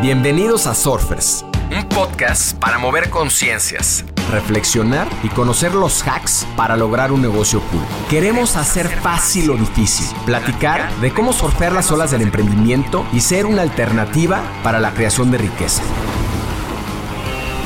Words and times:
Bienvenidos 0.00 0.66
a 0.66 0.74
Surfers, 0.74 1.44
un 1.70 1.86
podcast 1.90 2.58
para 2.58 2.78
mover 2.78 3.10
conciencias, 3.10 4.06
reflexionar 4.30 5.06
y 5.22 5.28
conocer 5.28 5.74
los 5.74 6.02
hacks 6.06 6.46
para 6.56 6.78
lograr 6.78 7.12
un 7.12 7.20
negocio 7.20 7.60
cool. 7.70 7.82
Queremos 8.08 8.56
hacer 8.56 8.88
fácil 8.88 9.48
lo 9.48 9.56
difícil, 9.58 10.06
platicar 10.24 10.90
de 11.00 11.12
cómo 11.12 11.34
surfear 11.34 11.72
las 11.72 11.92
olas 11.92 12.10
del 12.10 12.22
emprendimiento 12.22 13.04
y 13.12 13.20
ser 13.20 13.44
una 13.44 13.60
alternativa 13.60 14.40
para 14.62 14.80
la 14.80 14.92
creación 14.92 15.30
de 15.30 15.38
riqueza. 15.38 15.82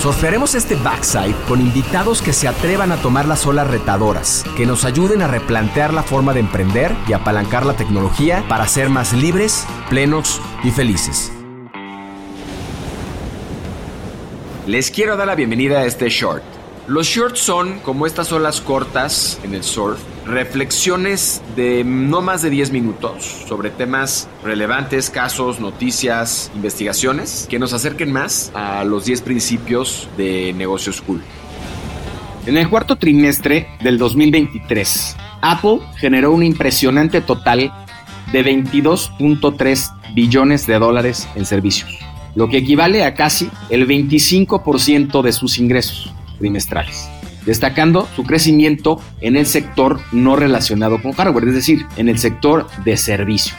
Surfearemos 0.01 0.55
este 0.55 0.77
backside 0.77 1.35
con 1.46 1.61
invitados 1.61 2.23
que 2.23 2.33
se 2.33 2.48
atrevan 2.48 2.91
a 2.91 2.96
tomar 3.03 3.29
las 3.29 3.46
olas 3.46 3.69
retadoras, 3.69 4.46
que 4.57 4.65
nos 4.65 4.87
ayuden 4.87 5.21
a 5.21 5.29
replantear 5.29 5.93
la 5.93 6.03
forma 6.03 6.33
de 6.33 6.41
emprender 6.41 6.96
y 7.07 7.12
apalancar 7.12 7.66
la 7.66 7.77
tecnología 7.77 8.43
para 8.48 8.66
ser 8.66 8.89
más 8.89 9.12
libres, 9.12 9.66
plenos 9.91 10.41
y 10.65 10.71
felices. 10.71 11.30
Les 14.66 14.91
quiero 14.91 15.19
dar 15.19 15.27
la 15.27 15.34
bienvenida 15.34 15.80
a 15.80 15.84
este 15.84 16.09
short. 16.09 16.45
Los 16.87 17.06
shorts 17.06 17.41
son, 17.41 17.80
como 17.80 18.06
estas 18.06 18.33
olas 18.33 18.62
cortas 18.62 19.39
en 19.42 19.55
el 19.55 19.62
surf, 19.62 20.01
reflexiones 20.30 21.43
de 21.57 21.84
no 21.84 22.23
más 22.23 22.43
de 22.43 22.51
10 22.51 22.73
minutos 22.73 23.25
sobre 23.47 23.70
temas 23.70 24.29
relevantes, 24.43 25.11
casos, 25.11 25.61
noticias, 25.61 26.51
investigaciones 26.55 27.47
que 27.51 27.59
nos 27.59 27.73
acerquen 27.73 28.12
más 28.12 28.51
a 28.55 28.84
los 28.84 29.05
10 29.05 29.23
principios 29.23 30.09
de 30.16 30.53
negocios 30.55 31.01
cool. 31.03 31.23
En 32.47 32.56
el 32.56 32.69
cuarto 32.69 32.97
trimestre 32.97 33.69
del 33.83 33.98
2023, 33.98 35.16
Apple 35.43 35.80
generó 35.97 36.33
un 36.33 36.42
impresionante 36.42 37.20
total 37.20 37.73
de 38.33 38.45
22.3 38.45 40.15
billones 40.15 40.67
de 40.67 40.78
dólares 40.78 41.28
en 41.34 41.45
servicios 41.45 42.01
lo 42.34 42.48
que 42.48 42.59
equivale 42.59 43.05
a 43.05 43.15
casi 43.15 43.51
el 43.70 43.87
25% 43.87 45.23
de 45.23 45.33
sus 45.33 45.58
ingresos 45.58 46.12
trimestrales, 46.39 47.08
destacando 47.46 48.08
su 48.14 48.24
crecimiento 48.24 49.00
en 49.20 49.36
el 49.36 49.46
sector 49.46 50.00
no 50.12 50.36
relacionado 50.36 51.00
con 51.00 51.12
hardware, 51.12 51.48
es 51.48 51.55
decir, 51.55 51.86
en 51.96 52.08
el 52.08 52.19
sector 52.19 52.66
de 52.84 52.96
servicios. 52.96 53.56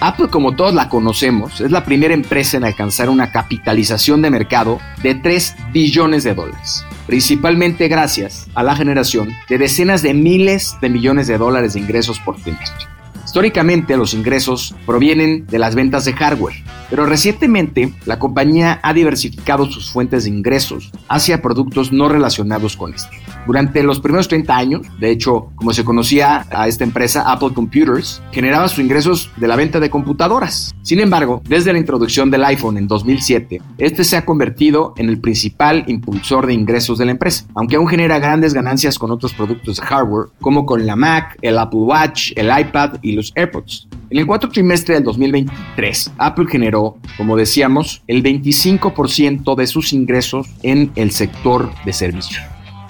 Apple, 0.00 0.28
como 0.28 0.54
todos 0.54 0.74
la 0.74 0.90
conocemos, 0.90 1.60
es 1.62 1.70
la 1.70 1.84
primera 1.84 2.12
empresa 2.12 2.58
en 2.58 2.64
alcanzar 2.64 3.08
una 3.08 3.32
capitalización 3.32 4.20
de 4.20 4.30
mercado 4.30 4.78
de 5.02 5.14
3 5.14 5.56
billones 5.72 6.22
de 6.22 6.34
dólares, 6.34 6.84
principalmente 7.06 7.88
gracias 7.88 8.46
a 8.54 8.62
la 8.62 8.76
generación 8.76 9.30
de 9.48 9.56
decenas 9.56 10.02
de 10.02 10.12
miles 10.12 10.76
de 10.82 10.90
millones 10.90 11.28
de 11.28 11.38
dólares 11.38 11.72
de 11.72 11.80
ingresos 11.80 12.20
por 12.20 12.36
trimestre. 12.36 12.86
Históricamente 13.24 13.96
los 13.96 14.12
ingresos 14.12 14.74
provienen 14.84 15.46
de 15.46 15.58
las 15.58 15.74
ventas 15.74 16.04
de 16.04 16.12
hardware, 16.12 16.54
pero 16.90 17.06
recientemente 17.06 17.92
la 18.04 18.18
compañía 18.18 18.80
ha 18.82 18.92
diversificado 18.92 19.66
sus 19.66 19.90
fuentes 19.90 20.24
de 20.24 20.30
ingresos 20.30 20.92
hacia 21.08 21.42
productos 21.42 21.92
no 21.92 22.08
relacionados 22.08 22.76
con 22.76 22.94
esto. 22.94 23.10
Durante 23.46 23.82
los 23.82 24.00
primeros 24.00 24.28
30 24.28 24.56
años, 24.56 24.86
de 24.98 25.10
hecho, 25.10 25.50
como 25.54 25.72
se 25.72 25.84
conocía 25.84 26.46
a 26.50 26.66
esta 26.66 26.82
empresa, 26.82 27.30
Apple 27.30 27.54
Computers, 27.54 28.20
generaba 28.32 28.68
sus 28.68 28.80
ingresos 28.80 29.30
de 29.36 29.46
la 29.46 29.54
venta 29.54 29.78
de 29.78 29.88
computadoras. 29.88 30.74
Sin 30.82 30.98
embargo, 30.98 31.42
desde 31.48 31.72
la 31.72 31.78
introducción 31.78 32.30
del 32.30 32.44
iPhone 32.44 32.76
en 32.76 32.88
2007, 32.88 33.62
este 33.78 34.04
se 34.04 34.16
ha 34.16 34.24
convertido 34.24 34.94
en 34.96 35.08
el 35.08 35.20
principal 35.20 35.84
impulsor 35.86 36.46
de 36.46 36.54
ingresos 36.54 36.98
de 36.98 37.04
la 37.04 37.12
empresa, 37.12 37.46
aunque 37.54 37.76
aún 37.76 37.88
genera 37.88 38.18
grandes 38.18 38.52
ganancias 38.52 38.98
con 38.98 39.12
otros 39.12 39.32
productos 39.32 39.76
de 39.76 39.86
hardware, 39.86 40.28
como 40.40 40.66
con 40.66 40.84
la 40.84 40.96
Mac, 40.96 41.38
el 41.40 41.58
Apple 41.58 41.80
Watch, 41.80 42.32
el 42.36 42.46
iPad 42.46 42.98
y 43.02 43.12
los 43.12 43.32
AirPods. 43.36 43.88
En 44.08 44.18
el 44.18 44.26
cuarto 44.26 44.48
trimestre 44.48 44.94
del 44.94 45.02
2023, 45.02 46.12
Apple 46.18 46.46
generó, 46.48 46.96
como 47.16 47.36
decíamos, 47.36 48.02
el 48.06 48.22
25% 48.22 49.56
de 49.56 49.66
sus 49.66 49.92
ingresos 49.92 50.46
en 50.62 50.92
el 50.94 51.10
sector 51.10 51.72
de 51.84 51.92
servicios. 51.92 52.40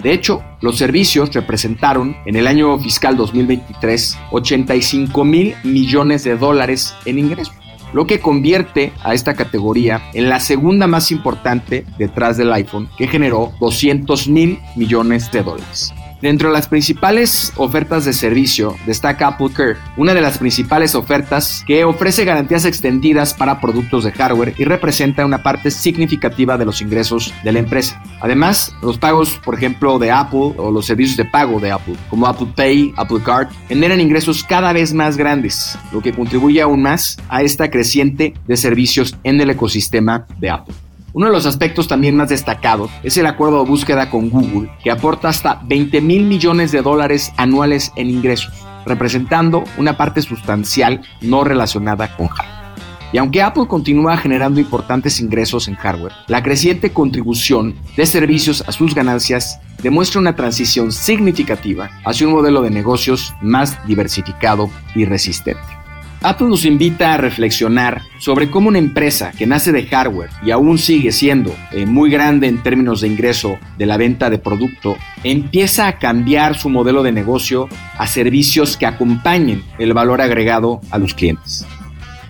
De 0.03 0.13
hecho, 0.13 0.43
los 0.61 0.77
servicios 0.77 1.33
representaron 1.33 2.15
en 2.27 2.35
el 2.35 2.45
año 2.45 2.77
fiscal 2.77 3.17
2023 3.17 4.15
85 4.31 5.25
mil 5.25 5.55
millones 5.63 6.23
de 6.23 6.37
dólares 6.37 6.93
en 7.05 7.17
ingresos, 7.17 7.55
lo 7.93 8.05
que 8.05 8.19
convierte 8.19 8.93
a 9.03 9.15
esta 9.15 9.33
categoría 9.33 10.03
en 10.13 10.29
la 10.29 10.39
segunda 10.39 10.85
más 10.85 11.11
importante 11.11 11.83
detrás 11.97 12.37
del 12.37 12.53
iPhone, 12.53 12.89
que 12.95 13.07
generó 13.07 13.53
200 13.59 14.27
mil 14.27 14.59
millones 14.75 15.31
de 15.31 15.41
dólares. 15.41 15.91
Dentro 16.21 16.49
de 16.49 16.53
las 16.53 16.67
principales 16.67 17.53
ofertas 17.57 18.03
de 18.03 18.11
servicio 18.11 18.75
destaca 18.87 19.27
Apple 19.27 19.49
Care, 19.53 19.77
una 19.97 20.15
de 20.15 20.21
las 20.21 20.39
principales 20.39 20.95
ofertas 20.95 21.63
que 21.67 21.85
ofrece 21.85 22.25
garantías 22.25 22.65
extendidas 22.65 23.35
para 23.35 23.61
productos 23.61 24.03
de 24.03 24.11
hardware 24.11 24.55
y 24.57 24.63
representa 24.63 25.25
una 25.25 25.43
parte 25.43 25.69
significativa 25.69 26.57
de 26.57 26.65
los 26.65 26.81
ingresos 26.81 27.31
de 27.43 27.51
la 27.51 27.59
empresa. 27.59 28.01
Además, 28.19 28.73
los 28.81 28.97
pagos, 28.97 29.39
por 29.45 29.53
ejemplo, 29.53 29.99
de 29.99 30.09
Apple 30.09 30.53
o 30.57 30.71
los 30.71 30.87
servicios 30.87 31.17
de 31.17 31.25
pago 31.25 31.59
de 31.59 31.71
Apple, 31.71 31.95
como 32.09 32.25
Apple 32.25 32.47
Pay, 32.55 32.93
Apple 32.97 33.21
Card, 33.23 33.49
generan 33.67 34.01
ingresos 34.01 34.43
cada 34.43 34.73
vez 34.73 34.95
más 34.95 35.17
grandes, 35.17 35.77
lo 35.91 36.01
que 36.01 36.13
contribuye 36.13 36.63
aún 36.63 36.81
más 36.81 37.17
a 37.29 37.43
esta 37.43 37.69
creciente 37.69 38.33
de 38.47 38.57
servicios 38.57 39.15
en 39.23 39.39
el 39.39 39.51
ecosistema 39.51 40.25
de 40.39 40.49
Apple. 40.49 40.86
Uno 41.17 41.25
de 41.25 41.31
los 41.31 41.47
aspectos 41.47 41.87
también 41.87 42.15
más 42.15 42.29
destacados 42.29 42.91
es 43.01 43.17
el 43.17 43.25
acuerdo 43.25 43.63
de 43.63 43.67
búsqueda 43.67 44.11
con 44.11 44.29
Google, 44.29 44.69
que 44.83 44.91
aporta 44.91 45.29
hasta 45.29 45.59
20 45.65 45.99
mil 45.99 46.25
millones 46.25 46.71
de 46.71 46.83
dólares 46.83 47.33
anuales 47.37 47.91
en 47.95 48.11
ingresos, 48.11 48.53
representando 48.85 49.63
una 49.79 49.97
parte 49.97 50.21
sustancial 50.21 51.01
no 51.21 51.43
relacionada 51.43 52.15
con 52.15 52.27
hardware. 52.27 52.67
Y 53.13 53.17
aunque 53.17 53.41
Apple 53.41 53.65
continúa 53.67 54.15
generando 54.15 54.59
importantes 54.59 55.19
ingresos 55.19 55.67
en 55.67 55.73
hardware, 55.73 56.13
la 56.27 56.43
creciente 56.43 56.91
contribución 56.91 57.73
de 57.95 58.05
servicios 58.05 58.63
a 58.67 58.71
sus 58.71 58.93
ganancias 58.93 59.59
demuestra 59.81 60.21
una 60.21 60.35
transición 60.35 60.91
significativa 60.91 61.89
hacia 62.05 62.27
un 62.27 62.33
modelo 62.33 62.61
de 62.61 62.69
negocios 62.69 63.33
más 63.41 63.83
diversificado 63.87 64.69
y 64.93 65.05
resistente. 65.05 65.76
Apple 66.23 66.47
nos 66.47 66.65
invita 66.65 67.13
a 67.13 67.17
reflexionar 67.17 68.01
sobre 68.17 68.49
cómo 68.49 68.69
una 68.69 68.79
empresa 68.79 69.31
que 69.37 69.45
nace 69.45 69.71
de 69.71 69.85
hardware 69.85 70.31
y 70.43 70.49
aún 70.49 70.79
sigue 70.79 71.11
siendo 71.11 71.55
eh, 71.71 71.85
muy 71.85 72.09
grande 72.09 72.47
en 72.47 72.63
términos 72.63 73.01
de 73.01 73.07
ingreso 73.07 73.59
de 73.77 73.85
la 73.85 73.97
venta 73.97 74.29
de 74.31 74.39
producto, 74.39 74.97
empieza 75.23 75.87
a 75.87 75.99
cambiar 75.99 76.57
su 76.57 76.69
modelo 76.69 77.03
de 77.03 77.11
negocio 77.11 77.69
a 77.97 78.07
servicios 78.07 78.77
que 78.77 78.87
acompañen 78.87 79.63
el 79.77 79.93
valor 79.93 80.21
agregado 80.21 80.81
a 80.89 80.97
los 80.97 81.13
clientes. 81.13 81.67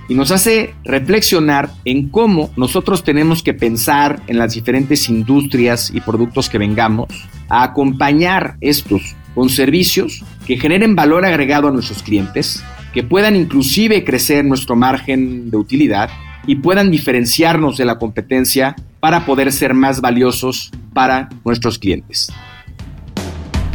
Y 0.10 0.16
nos 0.16 0.32
hace 0.32 0.74
reflexionar 0.84 1.70
en 1.86 2.10
cómo 2.10 2.50
nosotros 2.58 3.04
tenemos 3.04 3.42
que 3.42 3.54
pensar 3.54 4.22
en 4.28 4.38
las 4.38 4.54
diferentes 4.54 5.10
industrias 5.10 5.92
y 5.94 6.02
productos 6.02 6.50
que 6.50 6.58
vengamos 6.58 7.08
a 7.50 7.64
acompañar 7.64 8.58
estos 8.60 9.16
con 9.34 9.50
servicios 9.50 10.24
que 10.46 10.58
generen 10.58 10.96
valor 10.96 11.26
agregado 11.26 11.68
a 11.68 11.72
nuestros 11.72 12.04
clientes 12.04 12.64
que 12.98 13.04
puedan 13.04 13.36
inclusive 13.36 14.04
crecer 14.04 14.44
nuestro 14.44 14.76
margen 14.76 15.52
de 15.52 15.58
utilidad 15.58 16.10
y 16.48 16.56
puedan 16.56 16.90
diferenciarnos 16.90 17.78
de 17.78 17.86
la 17.86 18.00
competencia 18.00 18.76
para 19.00 19.24
poder 19.24 19.52
ser 19.52 19.76
más 19.76 20.02
valiosos 20.02 20.72
para 20.96 21.30
nuestros 21.46 21.78
clientes. 21.78 22.34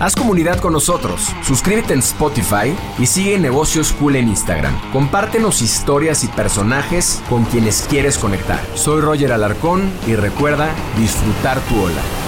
Haz 0.00 0.16
comunidad 0.16 0.58
con 0.58 0.72
nosotros, 0.72 1.32
suscríbete 1.44 1.92
en 1.92 2.00
Spotify 2.00 2.74
y 2.98 3.06
sigue 3.06 3.38
Negocios 3.38 3.92
Cool 3.92 4.16
en 4.16 4.26
Instagram. 4.26 4.74
Compártenos 4.90 5.62
historias 5.62 6.24
y 6.24 6.26
personajes 6.26 7.22
con 7.28 7.44
quienes 7.44 7.86
quieres 7.88 8.18
conectar. 8.18 8.58
Soy 8.74 9.02
Roger 9.02 9.30
Alarcón 9.30 9.88
y 10.08 10.16
recuerda 10.16 10.74
disfrutar 10.98 11.60
tu 11.60 11.80
ola. 11.80 12.21